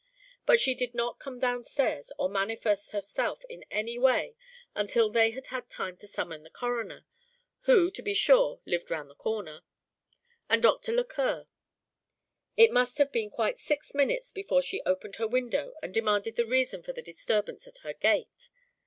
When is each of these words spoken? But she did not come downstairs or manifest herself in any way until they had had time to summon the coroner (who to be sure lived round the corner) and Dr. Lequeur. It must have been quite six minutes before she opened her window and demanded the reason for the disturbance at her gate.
But 0.47 0.59
she 0.59 0.73
did 0.73 0.95
not 0.95 1.19
come 1.19 1.37
downstairs 1.37 2.11
or 2.17 2.27
manifest 2.27 2.89
herself 2.89 3.45
in 3.47 3.63
any 3.69 3.99
way 3.99 4.35
until 4.73 5.11
they 5.11 5.29
had 5.29 5.45
had 5.53 5.69
time 5.69 5.95
to 5.97 6.07
summon 6.07 6.41
the 6.41 6.49
coroner 6.49 7.05
(who 7.65 7.91
to 7.91 8.01
be 8.01 8.15
sure 8.15 8.61
lived 8.65 8.89
round 8.89 9.11
the 9.11 9.15
corner) 9.15 9.61
and 10.49 10.63
Dr. 10.63 10.91
Lequeur. 10.91 11.45
It 12.57 12.71
must 12.71 12.97
have 12.97 13.11
been 13.11 13.29
quite 13.29 13.59
six 13.59 13.93
minutes 13.93 14.31
before 14.31 14.63
she 14.63 14.81
opened 14.87 15.17
her 15.17 15.27
window 15.27 15.75
and 15.83 15.93
demanded 15.93 16.35
the 16.35 16.47
reason 16.47 16.81
for 16.81 16.93
the 16.93 17.03
disturbance 17.03 17.67
at 17.67 17.83
her 17.83 17.93
gate. 17.93 18.49